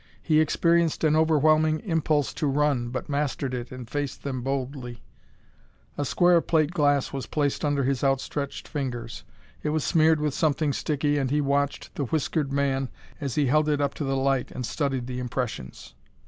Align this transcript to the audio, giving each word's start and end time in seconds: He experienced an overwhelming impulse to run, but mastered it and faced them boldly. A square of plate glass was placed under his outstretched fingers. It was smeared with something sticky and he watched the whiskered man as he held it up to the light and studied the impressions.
He 0.23 0.39
experienced 0.39 1.03
an 1.03 1.15
overwhelming 1.15 1.79
impulse 1.81 2.33
to 2.33 2.47
run, 2.47 2.89
but 2.89 3.07
mastered 3.07 3.53
it 3.53 3.71
and 3.71 3.87
faced 3.87 4.23
them 4.23 4.41
boldly. 4.41 5.03
A 5.95 6.05
square 6.05 6.37
of 6.37 6.47
plate 6.47 6.71
glass 6.71 7.13
was 7.13 7.27
placed 7.27 7.63
under 7.63 7.83
his 7.83 8.03
outstretched 8.03 8.67
fingers. 8.67 9.23
It 9.61 9.69
was 9.69 9.83
smeared 9.83 10.19
with 10.19 10.33
something 10.33 10.73
sticky 10.73 11.19
and 11.19 11.29
he 11.29 11.39
watched 11.39 11.93
the 11.93 12.05
whiskered 12.05 12.51
man 12.51 12.89
as 13.19 13.35
he 13.35 13.45
held 13.45 13.69
it 13.69 13.79
up 13.79 13.93
to 13.93 14.03
the 14.03 14.17
light 14.17 14.49
and 14.49 14.65
studied 14.65 15.05
the 15.05 15.19
impressions. 15.19 15.93